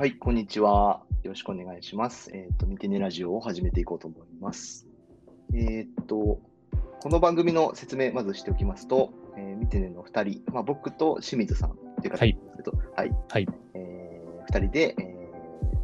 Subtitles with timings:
[0.00, 1.02] はい、こんにちは。
[1.24, 2.30] よろしくお願いします。
[2.32, 4.86] えっ、と、見てねラジオを始めていこうと思います。
[5.52, 6.40] えっ、と、
[7.02, 13.14] この番組の説明、まずしておきますと、えー、見てねの2人、まあ、僕と清水さんという方はいですけど、はい。
[13.28, 13.48] はい。
[13.74, 15.16] え2人で、えー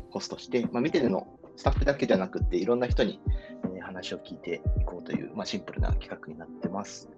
[0.08, 3.20] ホストして、まあ、見てねのスタッフだけじゃなくて、いろんな人に、
[3.64, 7.10] えー話を聞いていこうという、まあ、シンプルな企画になってます。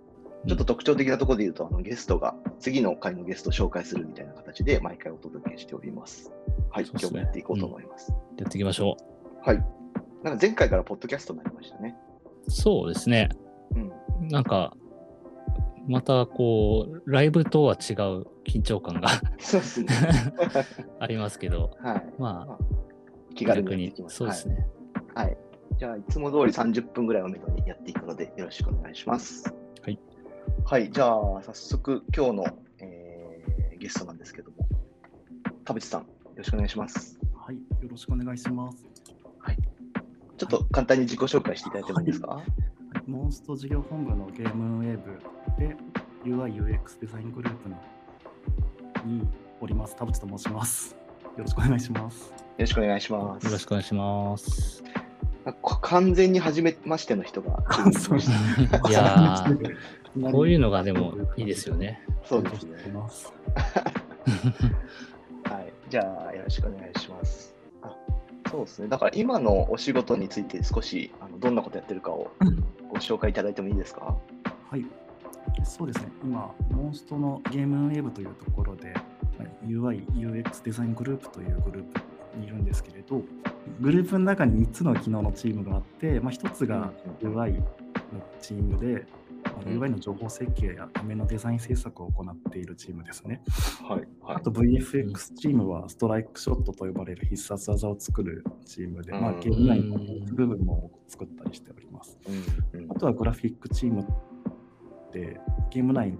[0.49, 6.32] ちょっと特徴的なところで言うと、あのゲストが、次の回のゲストを紹介するみたいな形で毎回お届けしております。
[6.71, 8.13] はい、ね今日もやっていこうと思います。
[8.36, 8.96] やっていきましょ
[9.43, 9.57] はい。
[10.22, 11.96] なんか前回からポッドキャストになりましたね。
[12.46, 12.50] う。
[12.50, 13.29] そうですね。
[13.75, 14.29] うん。
[14.29, 14.77] なんか、
[15.86, 19.08] またこう、ライブとは違う緊張感が
[19.39, 19.89] そうですね。
[21.00, 22.07] ありますけど、はい。
[22.18, 22.58] まあ、あ、
[23.35, 23.94] 気軽に。
[24.08, 24.66] そうですね。
[25.14, 25.27] はい。
[25.27, 25.39] はい。
[25.79, 29.55] じゃあ、いつも通り30分ぐらいをめどにやっていくので、よろしくお願いします。
[29.82, 29.99] はい。
[30.64, 30.91] はい。
[30.91, 32.44] じゃあ、早速、今日の、
[32.80, 33.19] えー
[33.78, 34.69] ゲストなんですけども、
[35.64, 36.06] 田淵さん、よ
[36.39, 37.19] ろしくお願いします。
[37.34, 38.86] はい、よろしくお願いします。
[40.39, 42.41] ちょっと簡単に自己紹介していただいてもいいですか、
[43.08, 45.19] モンスト事業本部のゲームウェーブ
[45.58, 45.77] で
[46.25, 47.77] UI、UX デザイングループの
[49.05, 49.27] に
[49.61, 50.95] おります、田淵と申します。
[51.36, 52.28] よろしくお願いします。
[52.28, 53.45] よろしくお願いします。
[53.45, 54.84] よろしくお願いします。
[55.45, 57.64] あこ完全に初めましての人が
[58.89, 59.45] いや
[60.30, 61.75] こういうのがでもいいですよ。
[61.75, 62.00] ね。
[62.25, 62.77] そうですね。
[65.89, 67.55] じゃあ、よろしくお願いします。
[67.83, 67.97] あ
[68.50, 68.89] そうですね。
[68.89, 72.30] だから今のお仕事について少しあのどんなことやってるかを
[72.91, 74.17] ご紹介いただいてもいいですか？
[74.70, 74.84] はい、
[75.64, 76.08] そうですね。
[76.22, 79.03] 今、モンストのゲームウェーブというところで、はい
[79.67, 82.00] UI、UX デザイングループというグループ
[82.39, 83.23] にいるんですけれど、
[83.80, 87.67] グループの中に3つの機能のチームがあって、まあ、1つが UI の
[88.41, 89.06] チームで、
[89.61, 93.42] あのうん UI の情報設計や画面のデザイン制作を行っているチームですね。
[93.83, 94.01] はい。
[94.23, 99.98] はいあと VFX チームはストライクショットと呼ばれる必殺技を作るチームで、まあ、うんゲーム内の
[100.35, 102.18] 部分も作ったりしております。
[102.91, 104.07] あとはグラフィックチーム
[105.13, 106.19] でゲーム内の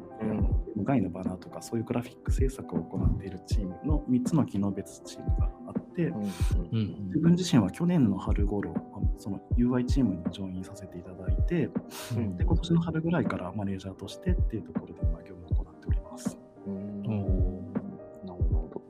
[0.85, 5.89] 外のバナーとかそういうグラフィック制作を行っているチームの3つの機能別チームがあって。
[5.99, 11.71] 自分自身は去年の春頃あその UI チームにジョインさせていただいて、
[12.17, 16.39] うんで今年の春ぐらいからマネージャーとしてっていうところで今業務を行っております。
[16.67, 18.83] うんおなるほど。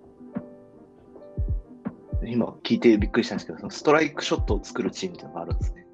[2.26, 5.87] 今聞いてびっくりしたんですけど、そのストライクショットを作るチームっていうのがあるんですね。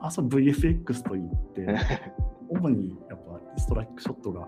[0.00, 1.78] あ、そう VFX といって、
[2.50, 2.98] 主に
[3.56, 4.46] ストライクショットが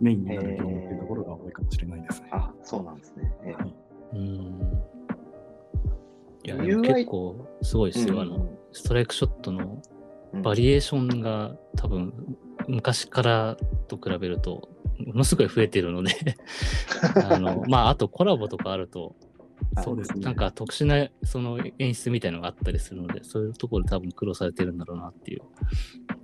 [0.00, 2.28] メインになる業務っていうところが多いかもしれないですね。
[2.32, 3.32] あ、そうなんですね。
[3.44, 3.74] ええはい
[4.14, 4.82] うん。
[6.44, 8.20] いや、結構すごいですよ。
[8.20, 9.82] あうんの、ストライクショットの
[10.32, 12.36] うんバリエーションが多分
[12.66, 13.56] 昔から
[13.88, 14.66] と比べると
[14.98, 16.14] ものすごい増えてるので
[17.30, 19.14] あのまああとコラボとかあると
[19.82, 20.20] そうですね。
[20.24, 25.42] なんか特殊なその演出みたいのがあったりするのでそういうところで多分苦労されてるんだろうなっていう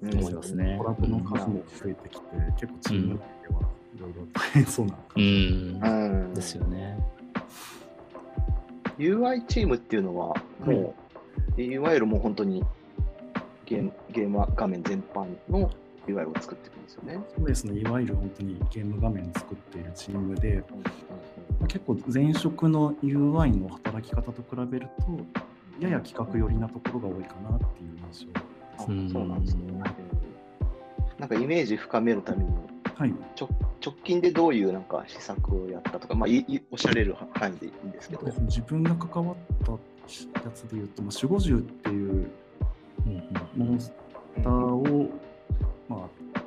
[0.03, 2.27] うん思いますねコラボの数も増えてきて、
[2.61, 3.61] 結構チーム内では
[3.97, 5.23] いろいろ大変そうな感うじ。
[5.23, 5.89] んう
[6.31, 6.99] んですよね
[8.99, 10.95] UI チームっていうのは、も
[11.57, 12.65] う、いわゆるもう本当に
[13.65, 15.71] ゲームゲーム画面全般の
[16.07, 17.21] UI を作っていくんですよね。
[17.37, 17.79] そうですね。
[17.81, 20.91] いわゆる本当にゲーム画面作っているチームで、うんまあ
[21.67, 29.13] 結構前職の UI の働き方と比べると、やや企画寄りなところが多いかなっていう印象。
[29.13, 29.63] そうなんですね。
[29.69, 29.83] うん
[31.19, 32.53] なんかイメージ深めるために、
[32.95, 33.13] はい。
[33.39, 33.49] 直
[33.85, 38.27] 直近でどういうなんか施策をやったとか、まあ、いいおっしゃれる範囲でいいんですけど。
[38.43, 39.79] 自分が関わったや
[40.55, 42.31] つで言うと、まあ、守護獣っていう
[43.07, 43.93] うんモンス
[44.37, 45.11] ターを、
[45.89, 46.41] まあ、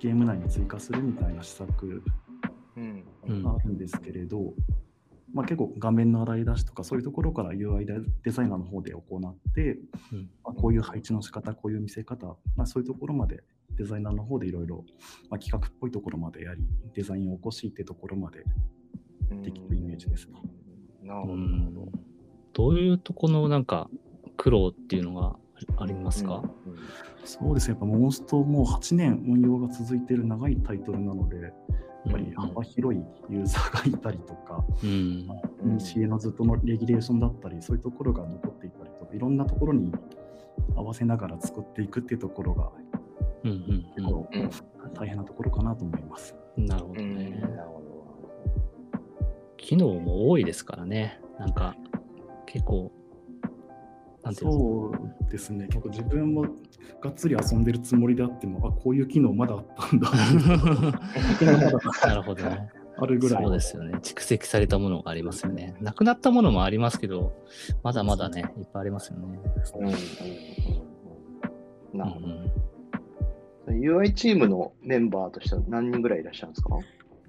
[0.00, 2.02] ゲーム内に追加するみたいな施策
[2.76, 4.54] あるんですけれど、
[5.32, 7.94] まあ、結構画面の洗い出しとかそういうところから UI デ
[8.24, 9.78] デザイナーの方で行って、
[10.12, 10.30] うん。
[10.44, 12.26] まあ、こういう配置の仕方こういう見せ方、
[12.56, 13.42] まあ、そういうところまで
[13.76, 14.84] デザイナーの方でいろいろ
[15.28, 16.62] まあ企画っぽいところまでやり
[16.94, 18.44] デザインを起こしってところまで
[19.42, 20.40] できるイメージですね。
[21.02, 21.34] うなるほど。
[21.34, 21.74] ん。
[22.52, 23.90] どういうとこのなんか
[24.36, 25.36] 苦労っていうのが
[25.76, 26.78] ありますか、うん。
[27.24, 31.50] そうですね、やっぱモンストもう8年運用が続いている長いタイトルなので、や
[32.06, 35.28] っぱり幅広いユーザーがいたりとか、うん。
[35.64, 35.76] うん。
[35.78, 39.36] 西へのずっとのレギュレーションだったり、そういうところが残っていたりとか、いろん。
[39.36, 39.92] なところに
[40.74, 42.70] 合わせながら作っていくっていうところが
[43.44, 43.50] うん。
[43.50, 43.86] うん。
[43.96, 44.50] 結構うん。
[44.94, 46.34] 大変なところかなと思います。
[46.56, 46.66] うん。
[46.66, 46.96] なるほうん。
[46.96, 47.86] どね、なるほど。
[49.56, 51.20] 機能も多いですからね。
[51.38, 51.52] なん。
[51.52, 51.74] か、
[52.46, 52.92] 結構、
[54.26, 54.58] なんていうの？
[54.58, 54.92] そ
[55.28, 56.42] うですね、結構自分も
[57.00, 60.10] がっつり遊んでるつもりであっても、あこういう機能まだあったんだ。
[62.06, 62.68] なるほどね。
[62.98, 63.44] あるぐらい。
[63.44, 63.98] そうですよね。
[64.02, 65.76] 蓄積されたものがありますよね。
[65.80, 67.32] なくなったものもありますけど、
[67.82, 69.38] まだまだね、いっぱいありますよね。
[69.78, 69.84] う
[71.94, 72.26] んなるほど。
[72.26, 72.50] ん
[73.68, 76.78] UI チームのメンバーとしては何人ぐらいいらっしゃるんですか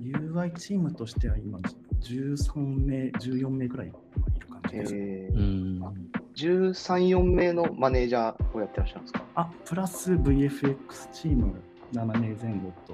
[0.01, 1.59] ？UI チームとしては今、
[2.01, 3.95] 13名、14名ぐらいいる
[4.47, 4.95] 感じです。
[4.95, 5.79] えー、うん。
[6.37, 9.23] 13、4名のマネージャーをやってらっしゃるんですか？
[9.35, 10.75] あ、プラス VFX
[11.11, 11.53] チーム
[11.93, 12.37] 7名前後
[12.85, 12.93] と、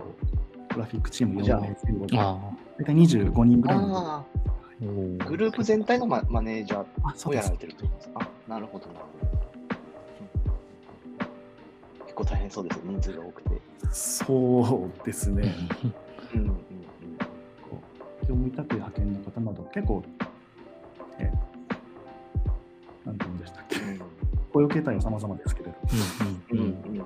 [0.74, 2.40] グラフィックチーム4じゃあ名前後と、あ
[2.80, 4.26] 大体25人ぐらいの。
[5.28, 7.58] グループ全体のママネージャーをやられ。
[7.58, 8.20] てるということですか？
[8.22, 9.34] あ、なるほど、なるほど。
[12.06, 13.62] 結構大変そうですね、人数が多くて。
[13.92, 15.54] そうですね。
[16.34, 16.58] うんうんうん
[18.24, 20.02] 業務委託や派遣の方など、結構、
[21.20, 21.30] え、
[24.54, 25.76] 雇用形態は様々ですけれど、
[26.52, 27.06] うんうんんううんうんうん。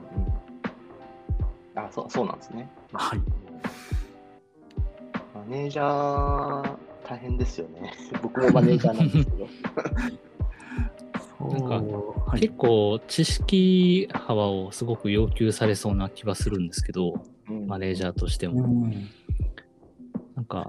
[1.76, 2.70] あ、そうそうなんですね。
[2.92, 3.20] はい。
[5.34, 6.78] マネージャー、
[7.08, 7.94] 大変ですよね。
[8.22, 9.48] 僕もマネージャーなんですけど。
[11.40, 17.14] なんかはい、結構知識幅をすごく要求されそうな気はするんですけど、
[17.68, 18.68] マネージャーとしてうも。
[18.68, 18.92] ん
[20.36, 20.68] なんか、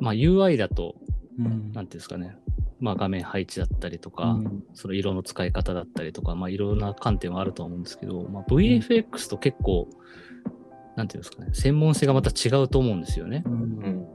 [0.00, 0.96] まあ UI だと、
[1.38, 2.34] うんなんていうんですかね、
[2.80, 9.88] まあ画面配置だったりとか、うんその色の使い方だったりとか、まあいろんな観点はあると思うんですけど、まあ VFX と結構、
[10.96, 13.42] なんていうんですかね、専門性がまた違うと思うんですよね。
[13.46, 14.06] うん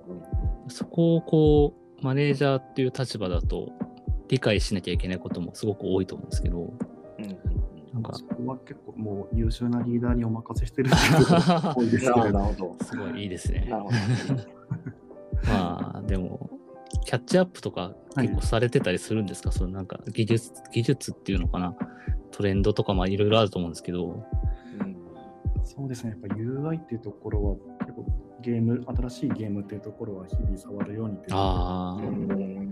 [0.70, 3.72] そこをこう、マネージャーっていう立場だと、
[4.30, 6.74] 理解しなきゃいけないこともすごく多いと思うんですけど、
[7.94, 13.72] なんか、そこは結構もう優秀なリーダーにお任せしてるっていうことが多いですけれどなるほど、なるほすごいいいですねど。。
[13.72, 13.94] なるほど。
[15.54, 16.50] まあ、でも、
[17.06, 21.76] キャッチアップとか結構されてたりするんですか、そのなんか技術、技術っていうのかな、
[22.32, 24.96] トレンドとかまあいろいろあると思うんですけど、うん。
[25.64, 28.06] そうですね、やっぱ UI っていうところは結構
[28.42, 32.70] ゲーム、新しいゲームっていうところは日々触るようにっていうああ、うん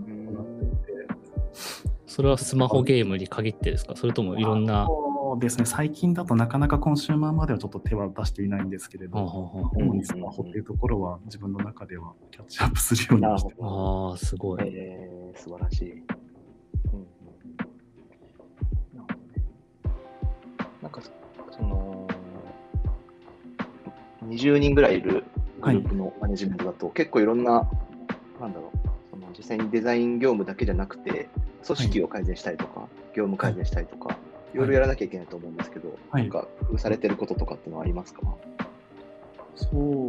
[2.06, 3.96] それはスマホゲームに限ってですか？
[3.96, 4.86] それともいろんな。
[5.32, 9.16] そうですね、最近だとなかなかコンシューマーまではちょっと手は出していないんですけれど、
[9.74, 14.62] 主にスマホっていうところは自分の中ではキャッチアップするようにはしてあああ、すごい。
[14.66, 16.04] えー、素晴らしい。
[20.82, 21.00] なんか、
[21.50, 22.06] その、
[24.26, 25.24] 20人ぐらいいる
[25.62, 27.66] グループのマネジメントだと、結構いろんな、
[28.38, 31.30] なんだろう、その実際にデザイン業務だけじゃなくて、
[31.64, 34.18] 組織を改善したりとか、業務改善したりとか、
[34.54, 34.56] い。
[34.56, 36.22] ろいろやらなきゃいけないと思うんですけど、はい。
[36.22, 38.20] なんか工夫されてることとかっていうのはありますか？
[39.54, 40.08] そう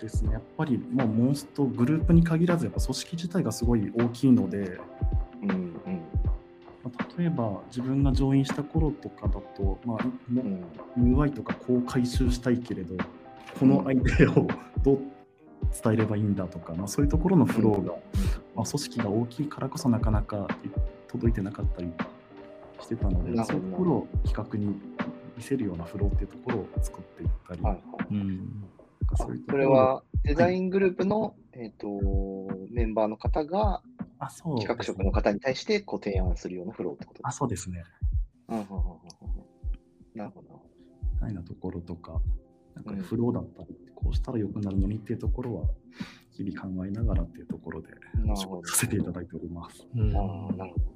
[0.00, 4.78] ですね、やっぱりもうモンストグループに限らず、やっぱ組織自体がすごい大きいので、
[5.42, 5.72] うんうん。
[6.84, 9.98] まあ例えば自分が上院した頃とかだと、まあ、
[10.30, 10.64] うもん。
[10.98, 12.96] UI とかこう回収したいけれど、
[13.58, 14.46] このアイデアを
[14.82, 14.98] どう
[15.82, 17.92] 伝えればいいんだとか、まあ、そういうところのフローが、
[18.54, 20.48] まあ、組織が大きいからこそなかなか
[21.08, 21.90] 届いてなかったり
[22.82, 24.80] してたので、なるほどそういうところを企画に
[25.36, 28.28] 見せるようなフローっていうところを作っていったり、はいはいうん。
[28.28, 31.88] なんかそういうところそれはデザイングループの、えっと
[32.70, 33.82] メンバーの方が
[34.18, 37.84] あそう企画職の方に対してこう提案するようなフローってことですあそうですね。
[38.48, 38.98] うんうんうんうんうん
[40.14, 40.62] なるほど。
[41.14, 42.20] みたいなところとか、
[42.74, 45.64] なんかうんフローだったり、こうしたら良くなるのにっていうところは、
[46.32, 49.86] 日々考えながらっていうところで、なるほど仕事させていただいております。
[49.94, 50.91] なるほど。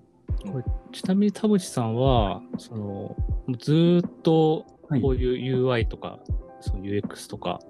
[0.50, 3.16] これちなみに田淵さんは、その、
[3.58, 6.20] ずーっとはいこういう UI とか、
[6.60, 7.60] その UX とか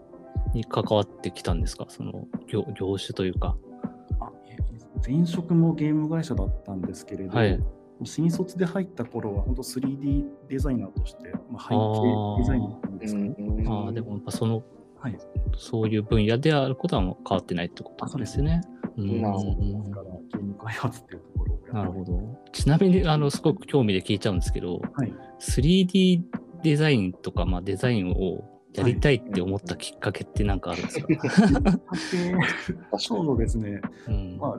[0.54, 1.86] に関わってきたんですか？
[1.88, 3.56] その業業種というか。
[5.06, 7.62] 前職もゲーム会社だったんですけれど、はい。
[8.04, 13.34] 新卒で入った頃は、本当 3D デザイナーとして、まあ、背景デザイナーっていうんですかね。
[13.38, 14.62] うんああ、でもやっぱその、
[14.98, 15.18] はい。
[15.56, 18.62] そういう分野であることは変わってないってことなんですよね。
[18.96, 21.20] うんなるほどですから、ゲーム開発っていう
[21.76, 22.38] なるほど。
[22.52, 26.22] ちなみに、あの、すごく興味で聞いちゃうんですけど、はい 3D
[26.62, 28.42] デザインとか、まあ、デザインを
[28.72, 31.78] やりたいって思ったきっかけって何かあるんですか、
[32.98, 33.82] そうですね。
[34.08, 34.58] うんま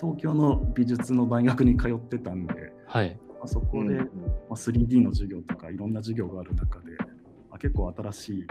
[0.00, 3.18] 東京の美術の大学に通ってたんで、はい。
[3.28, 4.06] まあ、そこで、うんうんま
[4.50, 6.96] あ、3D の授業とかいろんな授業がある中で、
[7.50, 8.46] まあ、結構新しい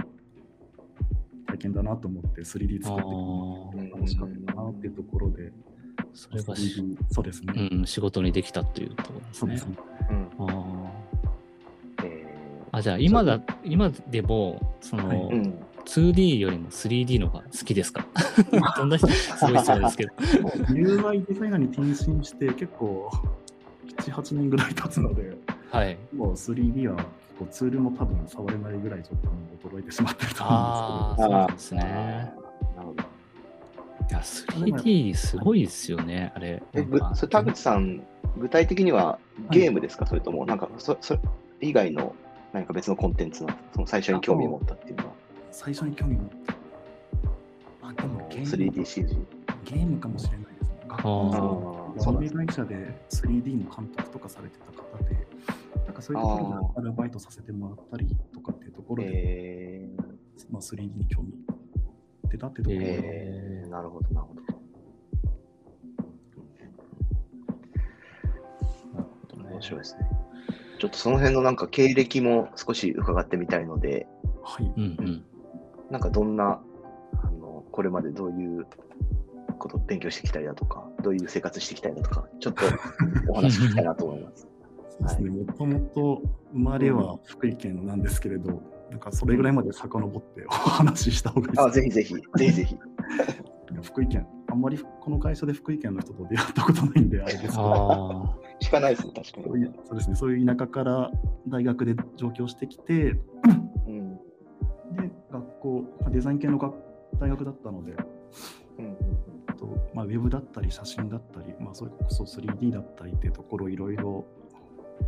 [1.48, 5.52] 体験だなと思って 3D 作って楽しかったなっていうところで、
[6.13, 7.70] それがし、3D そうですね。
[7.72, 9.34] うん、仕事にできたっていうところですね。
[9.34, 9.75] そうですね。
[10.39, 10.91] うんあ
[12.03, 15.53] えーあ、じゃあ今だ、今でも、その、はいーうん
[15.84, 18.06] 2D よりも 3D のが好きですか？
[18.77, 20.13] どんな人すごい質問ですけど。
[20.70, 23.10] UI デザイナーに転身して結構
[23.98, 25.36] 7、8年ぐらい経つので、
[25.72, 25.98] はい。
[26.15, 27.08] もう 3D は結
[27.39, 32.32] 構ツールも多分触れないぐらいちょっともう衰えてしまってると思ああ、うんですけど、そうですね。
[34.12, 36.62] や、3D すごいですよね、あれ。
[36.74, 38.03] え、ぐそれ田口さん、
[38.38, 41.20] 具体的にはゲームですか、それとも、なんかそ、それ
[41.62, 42.15] 以外の
[42.53, 45.13] 何か別のコンテンツなのその最初に興味を持ったっていうのは、
[45.51, 46.56] 最初に興味持った。
[47.88, 49.25] あ、でもゲーム 3DCG。
[49.65, 50.77] ゲームかもしれないですね。
[50.88, 52.75] 学校あのーそうなんアニメ会社で
[53.10, 55.27] 3D の監督とかされてた方で、
[55.86, 59.89] なんかそういうところでアルバイトさせてもらったりとかっていうところで、え
[60.50, 61.34] まあ、3D に興味
[62.32, 64.42] 出たってところえー、なるほど、なるほど。
[68.94, 70.10] なるほどね面白いですね。
[70.80, 74.08] ちょっとその辺のなんか経歴も少し伺ってみたいので、
[74.44, 74.66] はい。
[74.66, 75.24] うんうん。
[75.90, 76.62] なんかどんな、
[77.22, 78.66] あの、これまでどういう
[79.60, 82.64] ことを勉強してきたりだとか、どういう生活してきたりだとか、ちょっと
[83.28, 84.48] お話聞きたいなと思います。
[84.90, 86.22] そうですね、もともと
[86.54, 88.62] 生まれは福井県なんですけれど、
[88.92, 92.78] なんかそれぐらいまで遡ってお話しした方がいいですあ、ぜひぜひ、ぜひぜひ。
[93.84, 99.46] 福井県、あんまりこの会社で福井県の人と出会ったことないんで、あれですけど、あ聞かないですね、確かに。
[99.46, 101.12] そういうそうですね、そういう田舎から
[101.48, 103.16] 大学で上京してきて、
[103.88, 104.18] うん。
[104.18, 106.76] で、学校、まあデザイン系の学
[107.18, 107.96] 大学だったので、
[108.78, 108.98] うん。
[109.58, 114.26] とまあ、ウェブだったり写真だったり、まあ、それこそ 3D だったりっていうところいろいろ、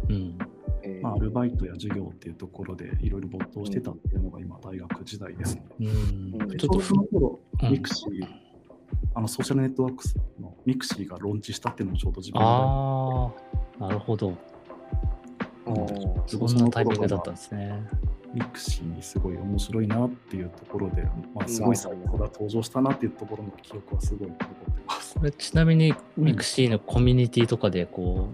[0.07, 0.37] ーうん。
[0.85, 5.63] えーまあ、アルバイトや授業っていうところでいろいろ没頭してたっていうのが今大学時代ですね。
[5.79, 8.27] うんでちょっとその頃、うん mixi、
[9.15, 13.33] あのソーシャルネットワークスの mixi がローンチしたっていうのもちょうど自分の
[13.79, 14.37] ああ、なるほど。
[16.27, 17.81] そんなタイミングだったんですね。
[18.33, 21.03] mixi にすごい面白いなっていうところで、
[21.35, 25.13] まあ、すごいサイトが登場したなっていうところの記憶はすごい残ってます。
[25.19, 28.29] これちなみに、 mixi のコミュニティとかで、こ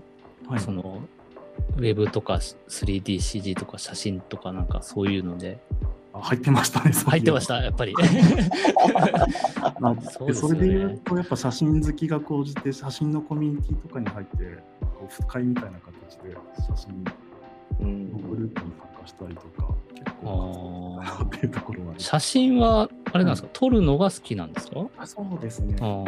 [0.48, 1.01] う、はいその、
[1.77, 2.35] ウェブとか
[2.67, 5.59] 3DCG とか写真とかなんかそういうので、
[6.13, 6.91] あ入ってましたね。
[6.91, 7.93] 入ってました、やっぱり。
[9.79, 14.37] まあそそれで言うと、やっぱ写真好きが高じて、写真のコミュニティとかに入って、
[14.81, 16.35] こう深いみたいな形で
[16.67, 17.05] 写真
[17.81, 18.11] うん。
[18.11, 24.85] のグループに参加したりとか、結構あっていうところはあり写真は、あれなんですか、撮るのが好きなんですか？
[24.97, 25.75] あそうですね。
[25.79, 26.03] 大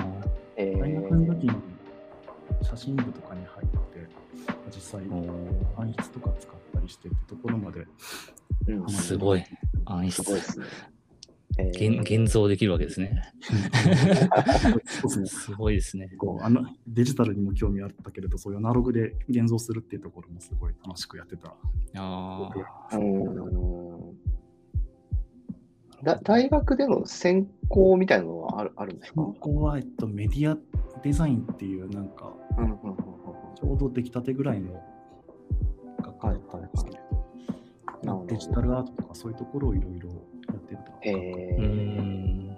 [0.94, 1.52] 学の時に
[2.62, 3.61] 写真部とかに入
[4.82, 7.86] 実際暗筆とか使ったりしてってところまで、
[8.68, 9.44] うんーすごい。
[9.86, 10.12] 暗筆。
[10.12, 10.66] すごいですね。
[11.60, 13.22] えー現現像できるわけですね。
[13.42, 15.26] すね。
[15.28, 16.10] すごいですね。
[16.18, 21.50] こうあのデジタルにも興味あったけれど、そういうアナログで現像するっていうところもすごい楽しくやってた。
[21.50, 22.52] あ
[22.92, 22.98] あ。
[22.98, 24.18] うん
[26.04, 29.22] だ大学での専攻みたいなのはあるあるんですか？
[29.22, 30.58] ここは、えっと、メディア
[31.04, 33.21] デザインっていう、なんか、うんうんうんうん
[33.62, 34.82] ちょうど出来たてぐらいの
[36.00, 37.02] 学科だったんですけれど、
[38.04, 40.82] なるほどデジタルアートとかそういうところをいろいろやってた。
[41.04, 42.58] えうーん。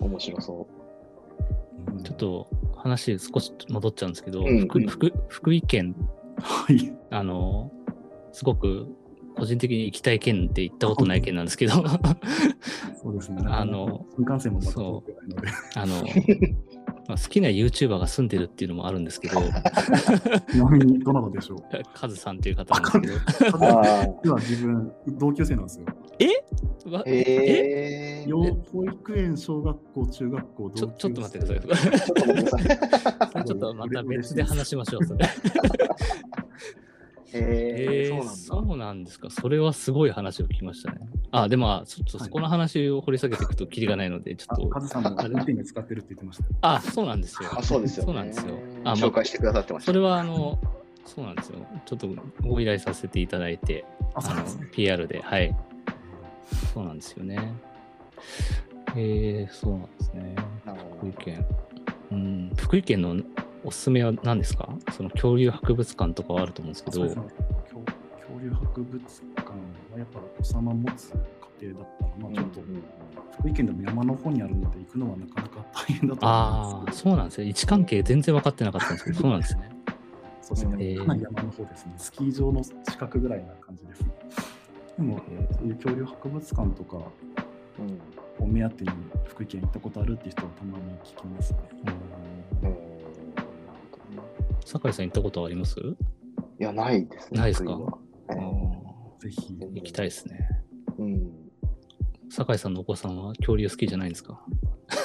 [0.00, 0.66] 面白そ
[1.88, 5.94] うんちょっ、と話少し戻っちゃうんですけど、うん福福福井県、
[6.38, 6.92] はい。
[7.10, 7.70] あの、
[8.32, 8.88] すごく
[9.36, 11.74] 個人的に行きたい県って行ったことない県なんですけど、
[13.00, 13.42] そうですね。
[13.46, 16.04] あの新幹線もまだ通ってないので、あの、
[17.10, 19.40] まあ、好きな YouTuber が住んでるっていうのもあるんですけど、
[20.52, 21.58] ちなみにどなたでしょう？
[21.92, 25.86] カズさんっていう方なんですけど、実は自分、同級生なんですよ。
[26.92, 27.00] わ？
[27.00, 27.02] ー。
[27.06, 28.24] え？
[28.26, 32.60] ー、幼保育園、小学校、中学校、ちょちょっと待ってくだちょっと待ってください。
[32.62, 33.44] さい。
[33.46, 35.26] ちょっとまた別で話しましょう、それ。
[37.32, 38.32] えー、えー、そうなんだ。
[38.32, 39.30] そうなんですか。
[39.30, 41.00] それはすごい話を聞きましたね。
[41.30, 44.68] あ、でも、まあちょっとそこの話を掘り下げていくとキリがないので、ちょあっと。
[44.68, 46.50] カズさんも運転で使ってるって言ってましたよ。
[46.62, 47.48] あ、そうなんですよ。
[47.56, 48.06] あ、そうですよ、ね。
[48.06, 48.54] そうなんですよ。
[48.80, 49.86] あ、まあ紹介してくださってました。
[49.86, 50.58] それは、あの、
[51.04, 51.58] そうなんですよ。
[51.86, 52.08] ちょっと
[52.42, 53.84] ご依頼させていただいて、
[54.14, 54.68] あ、そうあのなんですね。
[54.72, 55.56] PR で、はい。
[56.74, 57.52] そうなんですよね。
[58.96, 60.36] えー、そうなんですね。
[60.98, 61.46] 福井県。
[62.12, 63.16] うん、福井県の
[63.64, 64.68] おすすめは何ですか？
[64.92, 67.02] その恐竜博物館とかはあると思うんですけど。
[67.02, 69.48] 恐恐竜博物館
[69.92, 71.12] はやっぱお子様持つ
[71.60, 72.82] 家庭だったら、まあ、ちょっとうんうん。
[73.38, 77.46] 福井県でも山の方にあるので行くのはなかなか大変だとああ、思うんですそうなんですよ。
[77.46, 79.70] 位置関係全然分かってなかったんですけど、そうなんですね。
[80.42, 80.98] そうですね、えー。
[80.98, 81.94] かなり山の方ですね。
[81.98, 84.04] スキー場の近くぐらいな感じです。
[84.96, 85.20] でも、
[85.52, 86.96] そういう恐竜博物館とか
[87.78, 88.00] うん。
[88.42, 88.90] を目当てに
[89.26, 91.58] 福井県行ったことあるっていう人はたまに聞きますね。
[92.62, 92.70] うん
[94.64, 95.78] 酒井さん行ったことあります？
[95.80, 97.40] いや、ないですね。
[97.40, 97.78] ないですか？
[99.18, 100.48] ぜひ、行きたいですね。
[100.98, 101.32] うん。
[102.30, 104.40] 酒井さんのお子さんは恐竜好きじゃないんですか？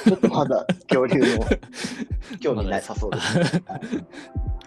[0.04, 1.26] ちょっとまだ恐竜の
[2.40, 3.62] 興味なさそうです、ね。
[3.66, 3.80] はい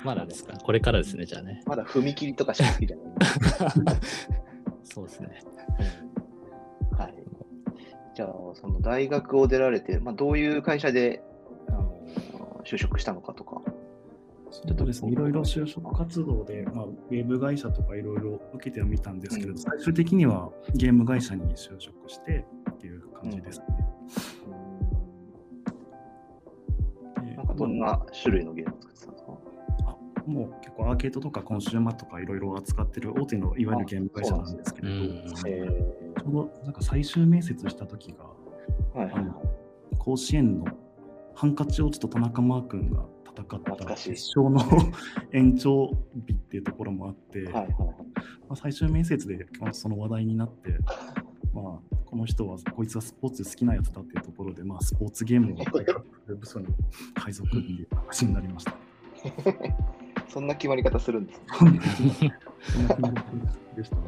[0.03, 0.53] まだですか？
[0.57, 1.61] これからですね、じゃあね。
[1.65, 3.05] まだ踏切とかしか好きじゃない。
[4.85, 5.43] そうですね。
[6.97, 7.13] はい。
[8.15, 11.21] じゃあ、その大学を出られて、まあ、どういう会社で
[11.69, 11.81] あ
[12.65, 13.61] 就職したのかとか。
[14.51, 23.65] そうですね、いろいろ就職活動で、まあ、ウェブ会社とかいろいろ受けてはみたんですけれど、うん最終的にはゲーム会社に就職してっていう感じですね。
[27.23, 29.29] でなんかどんな種類のゲームを作ってたんですか？
[30.25, 35.33] もう結構アーケードとかコンシューマーとかいろいろ扱ってる大手のいわゆるゲーム会社なんですけれど、うん。
[35.33, 39.33] ちえょうどなんか最終面接した時が、ー、はいはいはい。
[39.97, 40.65] 甲子園の
[41.35, 44.61] ハンカチ王子と田中マー君が戦った決勝の
[45.31, 45.87] 延長
[46.27, 47.69] 日っていうところもあって、はいはいはい。
[47.69, 47.85] ま
[48.51, 50.71] あ、最終面接でまあその話題になって、
[51.53, 55.55] まあ、この人は、こいつはスポーツ好きなやつだっていうところで、まあ、スポーツゲームを
[56.35, 56.67] 部署に
[57.15, 58.75] 配属っていう話になりました。
[60.29, 61.39] そんな決まり方するんです
[63.75, 64.01] でしたね。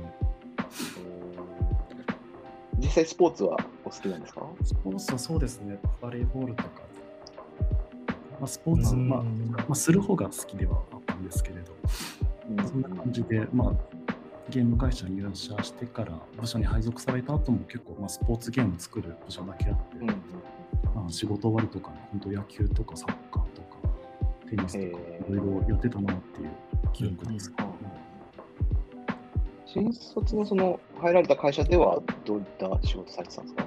[2.79, 4.45] 実際スポーツはお好きなんですか？
[4.63, 6.69] スポーツはそうですね、バレーボールとか、
[8.41, 9.07] まあ、スポーツ、うん。
[9.07, 11.73] まあ、まあ、する方が好きではあったんですけれど、
[12.67, 13.73] そんな感じで、まあ、
[14.49, 20.07] ゲーム会社に入社してから部署に配属された後も結構、まあ、スポーツゲーム作る部署だけあって、うん。
[20.07, 23.77] まあ、仕事終わりとかね、本当野球とかサッカーとか
[24.49, 26.49] テニスとかいろいろやってたなっていう
[26.91, 27.53] 記憶です。
[27.59, 27.65] うん。
[29.67, 33.65] 新卒のその入られた会社ではどういった仕事されてたんですか？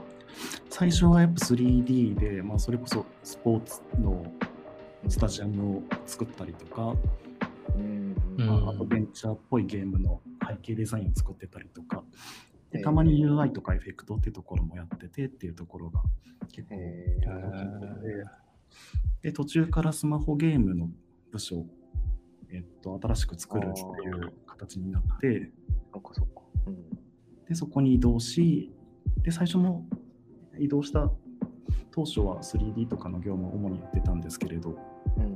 [0.69, 4.27] 最初はやっぱ 3D で、まあ、それこそスポーツの
[5.09, 6.95] スタジアムを作ったりとか、
[7.77, 8.17] うん。
[8.39, 12.03] うんまあ、アドベンチャーっぽいゲームの背景デザインを作ってたりとか、
[12.71, 16.03] でたまに UI とかエフェクトってところもやっててっていうところが
[16.53, 18.25] 結構で。
[19.23, 20.91] で途中からスマホゲームの
[21.31, 21.67] 部署を、
[22.53, 25.51] えっと、新しく作るっていう形になって。
[25.93, 26.43] そっかそっか。
[26.67, 26.91] うん。
[27.49, 28.73] でそこに移動し
[29.23, 29.87] で最初も
[30.59, 31.11] 移動した
[31.91, 34.77] 当初は 3D とかの業務を主にやってたんですけれど
[35.19, 35.35] やうん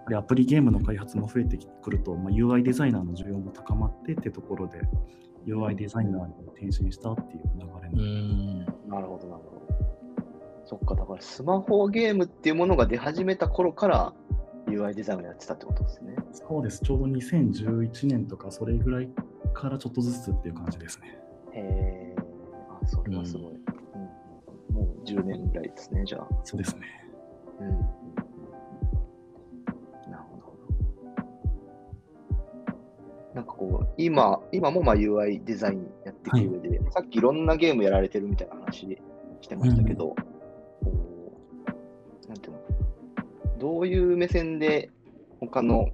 [0.00, 4.80] っぱりアプリゲームの開発も増えてくると、まあ、UI デザイナーの需要も高まってってところで
[5.46, 8.58] UI デザイナーに転身したっていう流れうの、ん。
[8.88, 9.60] なるほど、なるほど。
[10.64, 14.12] そっか、だからスマホゲームっていうものが出始めた頃から
[14.66, 16.14] UI デザインをやってたってことですね。
[16.32, 19.08] そうですちょうど2011年とかそれぐらい
[19.52, 21.18] からちょっとずつっていう感じですね
[21.52, 22.16] へえ、
[22.82, 23.52] あ、それはすごい。
[23.54, 23.60] うん
[24.74, 26.28] もう10年ぐらいですね、じゃあ。
[26.44, 26.82] そうですね
[27.60, 27.68] うん。
[33.60, 38.98] こう、今、今もまあ UI デザインやっていく上で、さっきいろんなゲームやられてるみたいな話
[39.42, 40.16] してましたけど、
[40.82, 41.38] こ
[42.26, 42.60] う、なんていうの
[43.58, 44.88] どういう目線で
[45.40, 45.90] 他の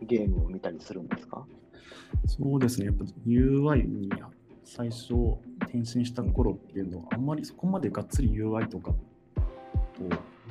[0.00, 1.44] ゲームを見たりするんですか？
[2.26, 2.86] そうですね。
[2.86, 4.10] やっぱ UI に
[4.64, 5.12] 最初
[5.60, 8.96] 転身した頃っていうのはあんまりそこまでがっつり UI とかと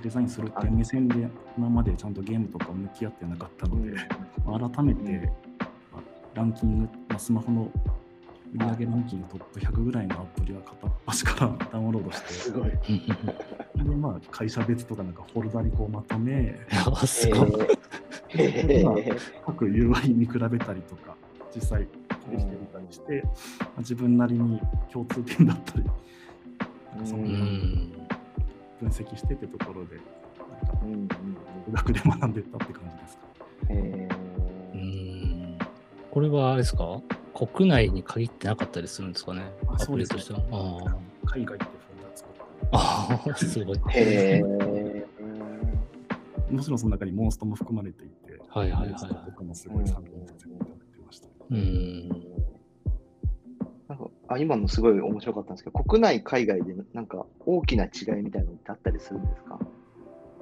[0.04, 3.94] デザインするっていう目線で今までちゃんとゲームとか向き合ってなかったので、
[4.46, 5.32] まあ改めて、まあ
[6.34, 7.72] ランキング、まあスマホの
[8.56, 12.70] 売上ランキングトップ100ぐらいのアプリは片っ端からダウンロードして、すごい。
[12.70, 12.78] で
[13.96, 17.52] まあ、会社別とかなんかフォルダにこうまとめ、あ、すごい。
[19.46, 21.16] 各 UI に比べたりとか、
[21.56, 21.88] 実際
[22.36, 23.24] 試してみたりして、
[23.60, 25.90] まあ自分なりに共通点だったり、
[27.04, 27.92] そのうん。
[28.80, 31.08] 分析してってところで、なんかうん
[31.72, 33.24] 学で学んでったって感じですか。
[33.70, 34.33] えん。
[36.14, 37.02] これはあれですか？
[37.34, 39.42] 国内に限ってなかったりするんですかね？
[39.68, 40.40] あアそうですねプリとしては。
[40.52, 40.96] あ
[41.26, 42.30] 海外ってフォルダ作
[42.72, 43.20] あ。
[43.26, 43.78] ああ、すごい。
[43.90, 45.06] へえ。
[46.52, 51.28] り、もちろんその中にモンストも含まれていて、はいはいはいモンストとかもすごい参考にさせていただいてました。
[51.50, 52.10] うん。
[53.88, 59.58] なんかあ今のすごい面白かったんですけど、国内、海外でなんか大きな違いみたいなのってあったりするんですか？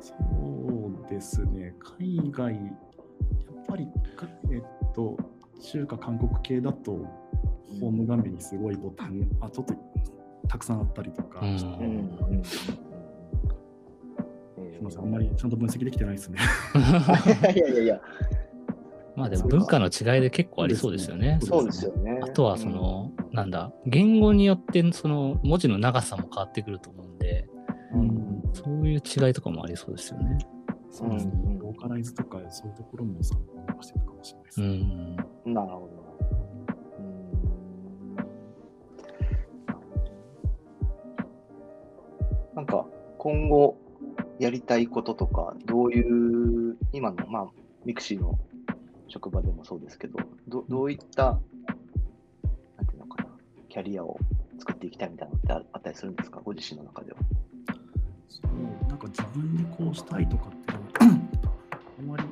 [0.02, 0.14] そ
[1.08, 2.66] うですね、海外、やっ
[3.68, 5.16] ぱりか、えっと、
[5.62, 6.92] 中華、韓国系だと、
[7.80, 9.74] ホーム画面にすごいボタン、あ、ちょっと
[10.48, 11.52] たくさんあったりとかすみ
[14.82, 16.40] ません、あんまりちゃんと分析できてないですね。
[17.56, 18.02] いやいやいや、
[19.16, 21.40] まあでも文化の違いで結構ありそうですよね。
[21.42, 22.20] そうですよね。
[22.22, 27.48] あとはその、なんだ、言語によってその文字の長さも変わってくると思うんで、
[27.94, 30.38] うん、そういう違いとかもありそうですよね。
[30.90, 34.74] そうですね、うんローカライズとかそういうところも参考にしてるかもしれないですうね。
[34.76, 35.31] ん。
[35.46, 36.02] なるほど。
[42.56, 42.86] なんか
[43.18, 43.78] 今後
[44.40, 47.48] やりたいこととか、どういう、今の、まあ、
[47.86, 48.40] mixi の
[49.08, 51.40] 職場でもそうですけど、どどういった、
[52.78, 53.30] なんていうのかな、
[53.70, 54.18] キャリアを
[54.58, 57.20] 作っていきたいみたいなのってああったりするんですか、ご自身の中では。
[58.28, 61.06] そうなんか自分でこうしたいとかってあ
[62.02, 62.24] まり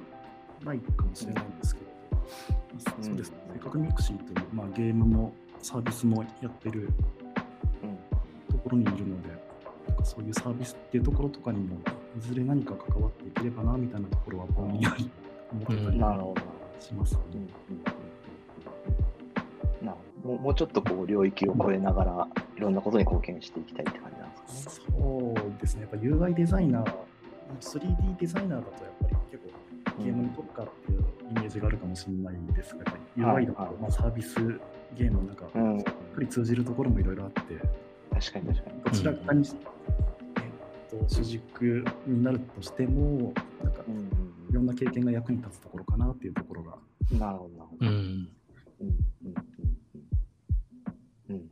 [0.65, 1.87] ないかもしれないんですけど、
[2.97, 6.89] うんそうですね、せっかく mixi という、まあ、ゲームもサービスもやってる
[7.83, 7.97] うん。
[8.55, 9.29] ところにいるので、
[9.87, 11.75] なんかそういうサービスっていうところとかにも、
[12.17, 15.09] いずれ何か関わっていければなみたいなところはぼんやり
[15.51, 15.99] 思ってたり。
[16.79, 17.19] しますね。
[19.81, 24.97] なもうもうちょっとこう領域を超えながら、いろんなことに貢献していきたいって感じなんですかね。
[24.97, 26.93] そうですね、やっぱ UI デザイナー、
[27.59, 29.43] 3D デザイナーだとやっぱり結
[29.97, 32.83] 構ゲームに特化っていうイメージがあるかもしれないですが、
[33.17, 34.35] UI だと、はいはいまあ、サービス
[34.97, 35.83] ゲームなんか、うんやっ
[36.15, 37.41] ぱり通じるところもいろいろあって、
[38.11, 38.81] 確かに確かに。
[38.83, 43.83] どちらかに、えっと、主軸になるとしても、なんか
[44.49, 46.77] いろんな経験が役に立つところかなっていうところが、
[47.11, 47.87] うんなるほど、なるほど。
[47.87, 47.93] うん。
[47.93, 49.33] うんうんうん
[51.29, 51.49] うんうん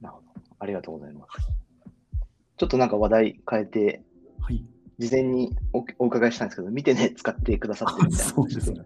[0.00, 0.28] なるほど。
[0.58, 1.48] ありがとうございます。
[2.56, 4.02] ちょっとなんか話題変えて、はい、
[4.98, 8.32] 事前におお伺いしたんですけど、見てね、使ってくださってるみたいな。
[8.32, 8.80] そうですね。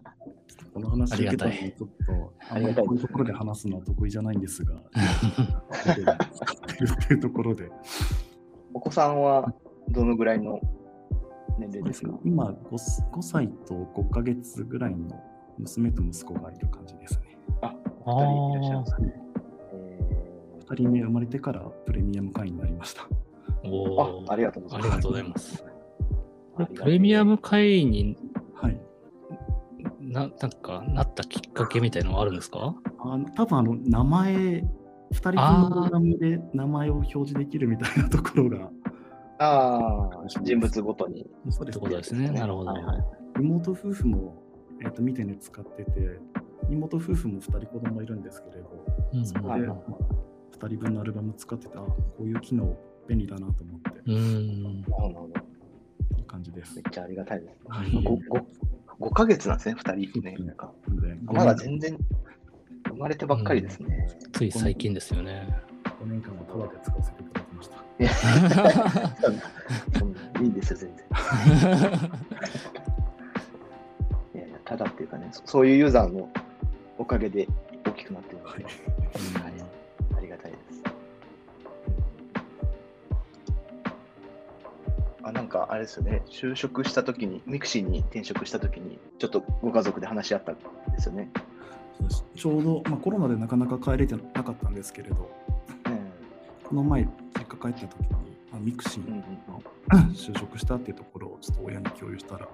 [0.74, 4.74] この話ありがたちょっと、あんまりこういうところで話すのは得意じゃないんですが、
[5.72, 7.70] 使ってるっていうところで、
[8.74, 9.52] お子さんは
[9.88, 10.60] どのぐらいの
[11.58, 12.16] 年齢ですか？
[12.24, 12.68] 今5、
[13.12, 15.20] 5歳と5ヶ月ぐらいの
[15.58, 17.38] 娘と息子がいる感じですね。
[17.62, 19.22] あ、あ二人いらっしゃるんですーね。
[19.72, 23.08] え2人目生まれてからプレミアム会員になりました。
[23.64, 24.88] おーあ、ありがとうございます。
[24.88, 25.64] ありがとうございます。
[26.74, 28.16] プレミアム会員に
[28.54, 28.80] はい。
[30.00, 32.74] ななんかなったきっかけみたいのはあるんですか？
[32.98, 34.64] あ多分あの名前、2
[35.12, 38.70] 人分のプログラムで名前を表示できるみたいなところが、
[39.38, 41.26] ああ、人物ごとに。
[41.50, 42.30] そうですってことですね。
[42.30, 42.70] なるほど。
[42.72, 43.04] はいはい
[43.40, 44.42] 妹夫婦も、
[44.82, 46.18] えー、と見てね使ってて、
[46.70, 52.76] 妹夫婦も2人子供いるんですけれど、うんそこで、はいまあ、2人分のアルバム使ってた、あこういう機能
[53.08, 54.82] 便利だなと思って、うん。
[54.82, 55.28] なるほど。
[56.18, 56.84] いい感じですめっ。
[56.90, 57.56] ちゃありがたいです。
[57.68, 58.44] はい 5, 5,
[59.00, 60.36] 5ヶ月なんですね、2人ね。
[60.38, 61.96] なんかでまだ全然
[62.86, 64.08] 生まれてばっかりですね。
[64.32, 65.48] つい最近ですよね。
[66.00, 67.76] 5年間もタダで使わせていただきました。
[70.40, 71.06] い いいんですよ、全然。
[74.34, 76.28] いやいや、ただっていうかね、そそういうユーザーの
[76.98, 77.48] おかげで
[77.86, 78.72] 大きくなってるので、はい
[85.28, 90.56] あなんかあれですよね、就職したときに、ミクシーに転職したときに、ちょっとご家族で話し合ったん
[90.92, 91.30] ですよね。
[92.34, 95.30] ちょうど、まあ、コロナでなかなか帰れてなかったんですけれど、
[95.86, 95.98] うん。
[96.64, 98.14] この前、実家帰った時に、
[98.50, 100.08] まあ、ミクシーうんうん。
[100.08, 102.48] に就職したっていうところをちょっと親に共有したら、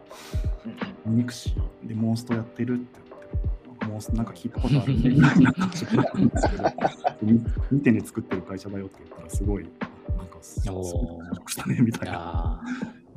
[1.06, 6.64] うんミクシーでモンストやってるって言って、モンストなんか聞いたことあるね みたいな感じだったんですけど、
[7.22, 9.66] み見てね作ってる会社だよって言ったら、すごい、
[10.64, 12.12] なんかす、すごいおー就職したねみたいな。
[12.12, 12.58] いやや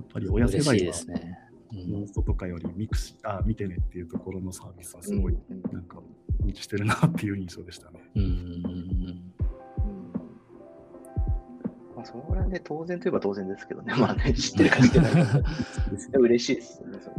[0.02, 0.86] っぱりー親世代は。
[0.86, 1.38] ですね。
[1.74, 1.92] うん。
[1.92, 5.38] モンストとかよりミクシー、あ、見てねっていうところのサービスはすごい、
[5.72, 6.00] なんか、
[6.44, 8.00] 認知してるなっていう印象でしたね。
[8.16, 8.24] うん。
[8.24, 8.30] うん。
[8.30, 8.34] う
[8.70, 9.34] ん。
[11.96, 15.42] まあ、それはね、当然といえば当然ですけどね、 まあね、知ってるか知ってないか。
[16.20, 17.16] 嬉しいですよね、それ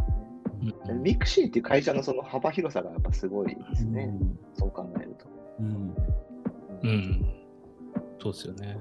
[0.94, 1.02] うん。
[1.02, 4.38] ミクシーっていう会社のその幅広さがやっぱすごいですね、うん。
[4.54, 5.26] そう考えると。
[5.60, 5.94] うん。
[6.82, 7.26] うん。
[8.20, 8.78] そうですよね。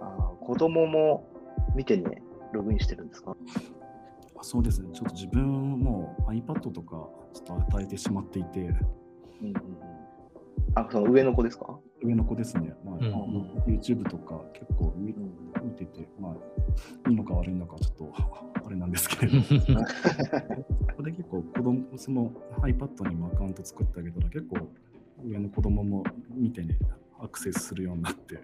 [0.00, 1.28] あー子供も
[1.74, 2.22] 見てね、
[2.52, 3.36] ログインしてるんですか？
[4.40, 5.44] あそうですね、ちょっと自分
[5.80, 9.54] も iPad とかちょっと与えてしまっていて、うんうんうん。
[10.74, 11.78] あ、その上の子ですか？
[12.02, 13.04] 上の子ですね、まあうん
[13.66, 15.12] YouTube とか結構見
[15.72, 18.12] てて、まあ、いいのか悪いのかちょっと
[18.64, 19.48] あれなんですけれど、 こ
[20.98, 22.30] こで結構子供、その
[22.62, 24.68] iPad にもアカウント作ってあげたら結構
[25.26, 26.78] 上の子供も見てね、
[27.20, 28.38] アクセスするようになって、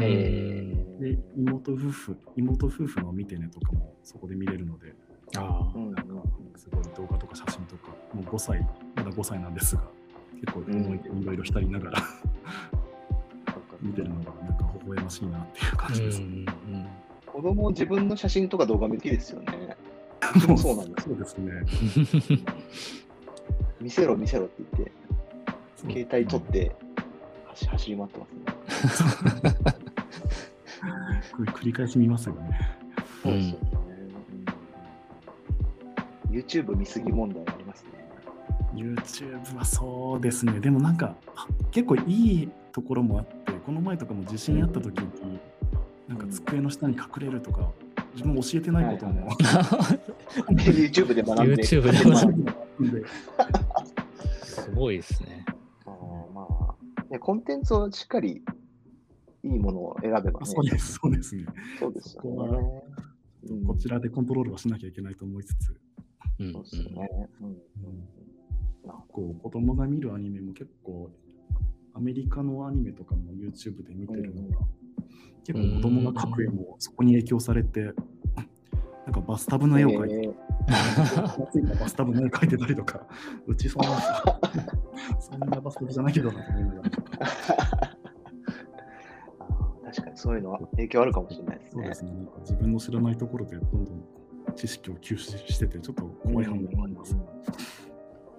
[0.00, 4.94] えで、妹夫婦、妹夫婦の見てねとかもそこで見れるので、
[5.36, 6.02] あなんか
[6.56, 9.82] すごい動画とか写真とか、もう5歳、まだ5歳なんですが、
[10.40, 12.02] 結構思い出いろいろ浸りながら。
[13.82, 16.20] 見てるのがなんか微笑ましいなっていう感じです。
[16.20, 16.86] うんうん
[17.32, 19.76] 子供自分の写真とか動画見ていいですよね。
[20.48, 21.08] もそうなんです。
[21.08, 21.52] そうですね。
[23.80, 26.76] 見せろ見せろって言って、携帯取って
[27.50, 29.54] 走走り回ってますね。
[31.36, 32.58] これ繰り返し見ますよね。
[33.22, 33.70] そうですよね。
[33.74, 33.90] うん
[36.30, 37.90] YouTube 見すぎ問題ありますね。
[38.74, 40.60] YouTube はそうですね。
[40.60, 45.40] でもなんかあ結構いいところもあって、この前とかも地震あった時に、
[46.08, 47.68] なんか机の下に隠れるとか、
[48.14, 49.36] 自分も教えてないことも、はい
[50.54, 51.56] YouTube で学んで。
[51.56, 53.02] YouTube でまあ学んで
[54.44, 55.29] すごいですね。
[57.30, 58.42] コンテンツをしっかり
[59.44, 60.46] いいものを選べばね。
[60.46, 61.44] そうです、そうですね。
[61.78, 62.82] そうですよね。
[63.48, 65.80] うんこちらでコントロールはしなきゃいけないと思いつつ、
[66.40, 67.08] うんそうですよね。
[67.40, 67.56] うんうん
[69.12, 71.08] こう子供が見るアニメも結構、
[71.94, 74.66] アメリカのアニメとかも YouTube で見てるのが、
[75.44, 77.92] 結構子供が描く絵もそこに影響されて、
[79.06, 83.06] なんかバスタブの絵を描いて、えーバスタブの絵描いてたりとか、
[83.46, 84.00] うちそんな、
[85.18, 86.99] そんなバスタブじゃないけどなと思いながら。
[89.84, 91.82] 確かにそういうのは影響あるかもしれないですね。
[91.82, 92.12] そうですね。
[92.12, 94.04] なんか自分の知らないところでどんどん
[94.54, 97.14] 知識を吸収してて、ちょっと怖い反応もあります。
[97.14, 97.26] うんっ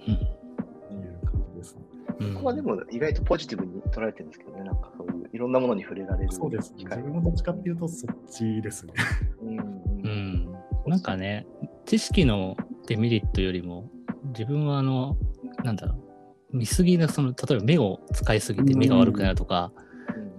[0.08, 1.82] ていう感じですね。
[2.20, 6.86] うんここはでも意外とポジティブに捉えてるんですけどね、なんかそういういろんなものに触れられるそうですね。
[6.86, 8.94] 自分もどっちかっていうとそっちですね。
[9.42, 9.64] うんう
[10.04, 10.10] うん
[10.48, 10.56] ん。
[10.88, 11.46] なんかね、
[11.86, 12.56] 知識の
[12.88, 13.90] デメリットよりも、
[14.26, 15.18] 自分はあの、
[15.64, 16.11] なんだろう、
[16.54, 19.92] 見すぎな、その、例えば目を使いすぎて目が悪くなるとか、うん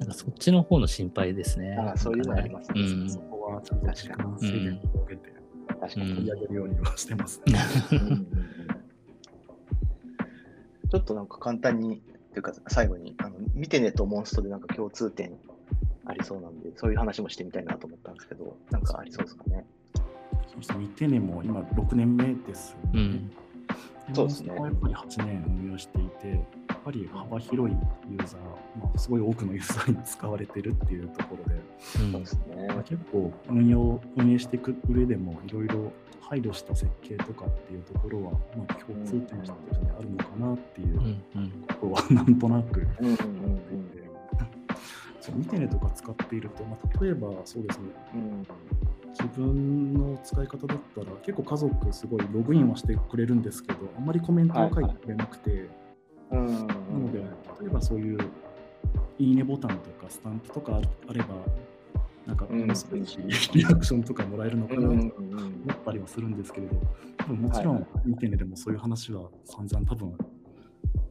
[0.03, 1.77] なんかそっちの方の心配ですね。
[1.79, 5.33] あーそういうのありますねうんそこはちゃんと時間制限を設けて
[5.81, 6.11] 確かに。
[6.11, 7.55] うん取り上げるようにはしてますね。
[10.91, 15.39] ちょっとなんか簡単に、というか最後に、あの見てねとモンストでなんか共通点
[16.05, 19.65] ありそうなんで、そういう話もしてみたいなと思ったんですけど、なんかありそうですかね。
[20.49, 20.79] そうですね。
[20.79, 22.91] 見てねも今6年目です、ね。
[22.95, 23.33] うん
[24.15, 24.55] そうですね。
[24.55, 26.37] やっぱり8年運用していて、や
[26.75, 27.77] っぱり幅広い
[28.11, 28.41] ユーザー、
[28.81, 31.61] まあ、すごい多くのユーザーに使われてるっていうところで、
[32.05, 32.67] うんそうですね。
[32.69, 35.93] まあ、結構運用、運営していく上でもいろいろ
[36.33, 39.55] 配慮した設計とかっていうところは、まあ、共通点として
[39.99, 40.99] あるのかなっていう
[41.79, 43.19] ことはなんとなくうんうんうん
[45.21, 48.47] そう見てねとか使っていると、まあ、例えばそうですね、うん
[49.13, 55.69] 自分の使い方だったら結構家族すごいログインはしてくれるんですけど、あんまりコメントを書いてくれなくて、
[56.31, 56.67] うんうん。
[56.67, 57.19] なので、
[57.61, 58.19] 例えばそういう
[59.19, 61.35] いいねボタンとかスタンプとかあれば、
[62.27, 62.67] なんかうん。
[62.67, 63.19] もう少し
[63.53, 65.73] リアクションとかもらえるのかなとうん思うん。
[65.73, 66.75] ったりはするんですけれど、
[67.27, 70.17] でももちろん見てねでもそういう話は散々多分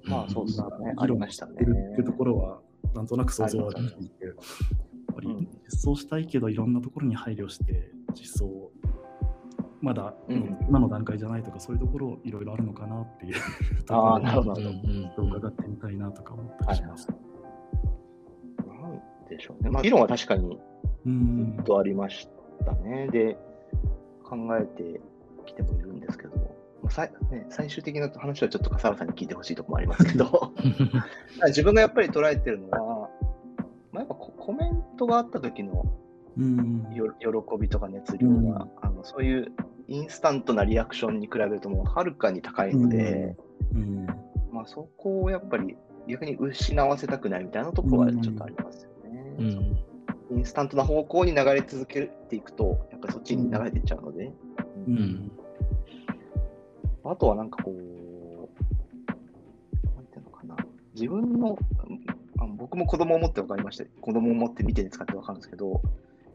[0.06, 0.66] まあそうですね。
[0.98, 1.46] ありました。
[1.46, 2.60] るっていうところは、
[2.96, 4.34] なんとなく想像はできていて、
[5.22, 8.72] りうん実装したいけど、いろんなところに配慮して、実装を
[9.82, 13.34] まだうん今の段階じゃないとか、そういうところいろいろあるのかなっていう
[13.86, 14.64] とこああ、ろをなる
[15.16, 15.24] ほど。
[15.24, 17.08] 伺ってみたいなとか思ったりします。
[19.30, 19.70] でしょうね。
[19.70, 20.60] まあ、議論は確かに
[21.06, 22.28] うんずっとありまし
[22.66, 23.08] たね。
[23.12, 23.38] で、
[24.24, 25.00] 考えて
[25.46, 26.36] きてもいるんですけど、
[26.84, 30.52] まあさいね、最終的な話はちょっと笠原さんに聞いてほしいところもありますけど、
[31.48, 33.01] 自分がやっぱり捉えてるのは、まあ、
[34.02, 35.86] やっぱココメントがあった時の
[36.38, 36.88] うん。
[36.94, 37.28] よ喜
[37.60, 39.52] びとか熱量が、あのそういう
[39.88, 43.36] インスタントなリアクションに比べるともうはるかに高いので、
[43.74, 44.06] うん。
[44.52, 45.76] まあ、そこをやっぱり
[46.08, 49.36] 逆に失わせたくないみたいなところはちょっとありますよね。
[49.40, 50.38] うん。
[50.38, 54.34] インスタントな方向に流れ続けていくと、やっぱりそっちに流れていっちゃうので、う
[54.88, 55.32] うんん。
[57.04, 57.76] あとはなんかこう、
[59.96, 60.56] なんていうのかな、
[60.94, 61.58] 自分の、
[62.41, 63.86] あの僕も子供を持って分かりました。
[64.01, 65.82] 子供を持って見て使って分かるんですけど、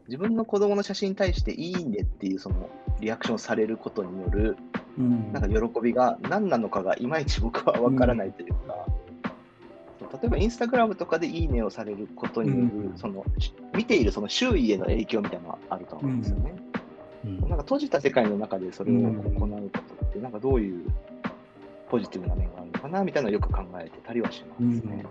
[0.07, 2.69] 自分の子供の写真に対していいねっていうその
[3.01, 4.57] リアクションされることによる
[4.97, 8.85] うんなんか喜びが何なのかがいまいち僕は分からないというか、
[9.99, 16.55] そう例えばインスタグラムとかでいいねをされることによる、うんそのし見ているその周囲への影響みたいなのがあると思うんですよね。
[17.25, 20.85] うんなんか閉じた世界の中でそれをうん行うことって、なんかどういう
[21.89, 25.05] ポジティブな面があるのかなみたいなのをよく考えてたりはしますうんね。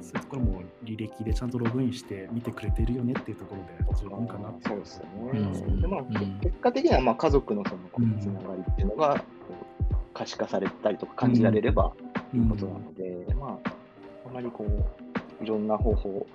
[0.00, 5.38] そういうところも履歴でちゃんとログインして見てくれてるよねっていうところで十分かなそうですよね。
[5.38, 5.80] うん。
[5.80, 6.40] でまあ、うん。
[6.40, 9.24] 結果的にはまあ家族のそのつながりっていうのが
[10.14, 11.92] 可視化されたりとか感じられれば
[12.34, 13.70] いいことなので、まあ、
[14.26, 16.26] あまりこう、いろんな方法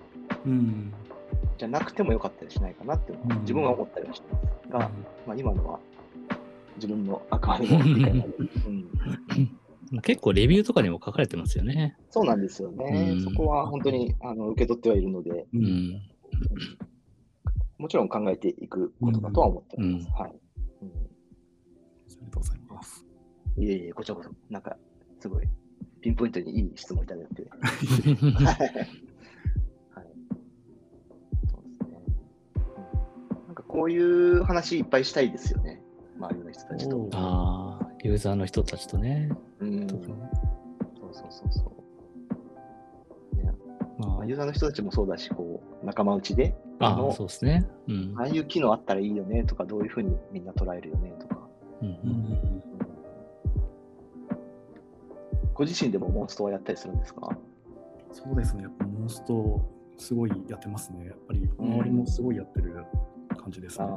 [0.45, 0.93] うん。
[1.57, 3.41] じゃなくてもよかったりしないかなっていうのはうん。
[3.41, 4.79] 自分は思ったりはしてますが、
[5.27, 5.79] まあ、今のは
[6.75, 9.59] 自分のあくまでも理解なので、 うん
[10.01, 11.95] 結構レビューとかにも書かれてますよね。
[12.09, 13.11] そうなんですよね。
[13.13, 16.01] うんそこは本当にあの受け取ってはいるので、ううんん。
[17.77, 20.07] もちろん考えていくことだとは思っております。
[20.07, 20.31] うんはい、
[20.81, 20.91] うんあ
[22.19, 23.05] りがとうございます。
[23.57, 24.77] いえいえ、こちらこそ、なんか、
[25.19, 25.47] すごい、
[26.01, 27.43] ピンポイントにいい質問いただいて。
[27.53, 28.55] はい。
[28.55, 28.87] はい。
[31.49, 32.01] そうですね。
[32.55, 35.81] うんなんかこういう話いっぱいしたいですよね。
[36.17, 37.09] 周りの人たちとお。
[37.13, 39.29] ああ、ユーザーの人たちとね。
[39.63, 39.89] うん。
[39.89, 39.99] そう
[41.11, 41.71] そうそうそ
[43.33, 43.35] う。
[43.37, 43.51] ね
[43.99, 47.67] ままあ、ユーザーの人たちもそうだし、こう、仲間内で、あ、あそうですね。
[47.87, 48.23] うんあ。
[48.23, 51.47] あいう機能あったらいいよねとか、どういうふうにみんな捉えるよねとか。
[51.81, 52.63] うんうん
[55.55, 57.29] ご自身でもモンストはやったりするんですか？
[58.11, 58.63] そうですね。
[58.63, 59.61] やっぱモンスト、
[59.99, 61.05] すごいやってますね。
[61.05, 62.73] やっぱり周りもすごいやってる
[63.37, 63.85] 感じですね。
[63.85, 63.89] あ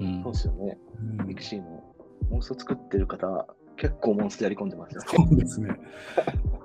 [0.00, 0.78] うんあ、そうですよね。
[0.98, 1.84] うんミクシーの
[2.28, 3.46] モンスト作ってる方、
[3.82, 5.08] 結構モンストやり込んでますよね。
[5.08, 5.76] そうですね。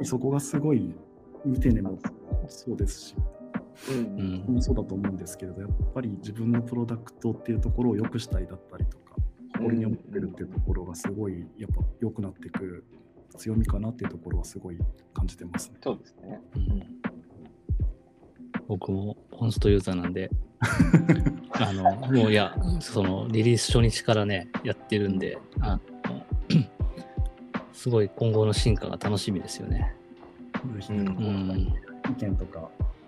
[0.03, 0.93] そこがすごい
[1.43, 1.97] 見てねも
[2.47, 3.15] そうですし、
[3.89, 9.15] うんうんそうだと思うんですけれど、やっぱり自分のプロダクトっていうところを良くしたいだったりとか、
[9.55, 12.85] 誇りに思ってるっていうところがすごいやっぱ良くなっていく
[13.35, 14.77] 強みかなっていうところはすごい
[15.15, 15.77] 感じてますね。
[15.81, 16.39] そうですね。
[16.55, 16.83] うん
[18.67, 20.29] 僕もモンストユーザーなんで、
[21.53, 25.96] あの、もういや、そのリリース初日からね、やってるんで、あの
[27.77, 29.93] すごい今後の進化が楽しみですよね。
[30.89, 31.71] うん。
[32.09, 32.59] 意見とか、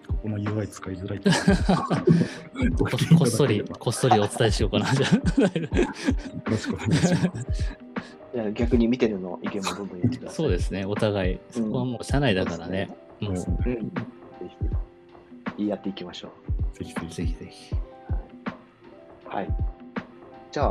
[0.07, 1.19] ここの UI 使いづらい
[2.77, 2.85] こ
[3.25, 5.07] っそり、こっそりお伝えしようかな、じゃ
[8.45, 8.51] あ。
[8.51, 10.35] 逆に見てるの意見もどんどん言ってください。
[10.35, 13.89] そうですね、お互い、そこはもう社内だからね、もう、そうですねうん。
[13.89, 13.95] ぜ
[14.41, 14.55] ひ
[15.57, 16.31] 言い合っていきましょ
[16.73, 17.15] ぜひぜひ。
[17.15, 17.75] ぜひぜひ。
[17.75, 19.35] う。
[19.35, 19.49] はい。
[20.51, 20.69] じゃあ、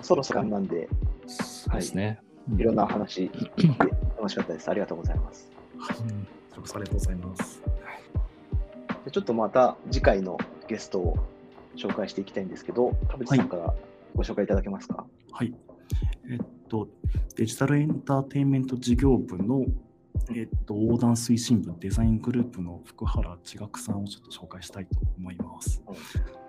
[0.00, 0.88] そろそろなんで、
[1.26, 2.18] そうですね。
[2.28, 4.70] いろんな話聞いて楽しかったです。
[4.70, 5.50] ありがとうございます。
[5.78, 5.96] はい。
[6.50, 7.62] それこそありがとうございます。
[9.04, 11.16] でちょっとまた次回のゲストを
[11.76, 13.74] 紹介していきたいんですけど、田淵さんから
[14.14, 15.04] ご紹介いただけますか？
[15.32, 15.54] はい。
[16.30, 16.88] えっと、
[17.36, 19.64] デジタルエンターテインメント事業部の、
[20.34, 25.82] えっと、横断推進部デザイングループの福原千学さんをちょっと紹介したいと思います。
[25.86, 25.94] うん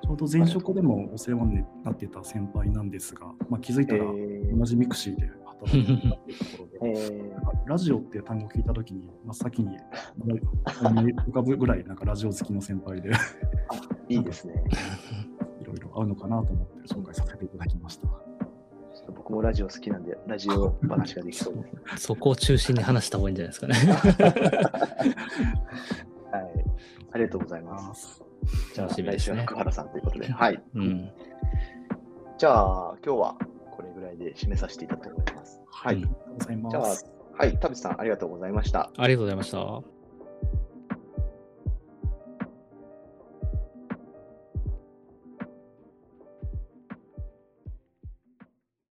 [0.03, 5.31] ちょうど前職でもお世話になってた先輩なんですが、まあ、気づいたらえ同じミクシーで
[5.67, 7.31] っていうところで、 え
[7.65, 9.77] ラジオっていう単語を聞いたときに、真っ先に
[11.25, 13.15] 浮かぶぐらいなんかラジオ好きの先輩でー、
[14.09, 14.63] いいですね。
[15.61, 18.07] いろいろ合うのかなと思って紹介させていただきました。
[19.07, 21.63] 僕もラジオ好きなんで、ラジオ話ができそうで
[21.97, 22.03] す。
[22.07, 23.73] そこを中心に話した方がいいんじゃないですかね。
[26.31, 26.65] はい。
[27.11, 28.23] ありがとうございます。
[28.73, 30.31] じゃあ、楽しみで来週は福原さんということで。
[30.31, 30.61] はい。
[30.75, 31.11] うん。
[32.37, 33.37] じゃあ、今日は
[34.13, 35.61] いで締めさせていただきます。
[35.69, 35.95] はい。
[35.95, 37.05] うんありがとうございじゃあます。、
[37.37, 37.57] はい。
[37.59, 38.91] 田淵さん、ありがとうございました。
[38.97, 39.92] ありがとうございました。